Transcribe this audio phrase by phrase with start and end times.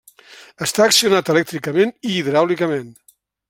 [0.67, 2.93] Està accionat elèctricament i hidràulicament.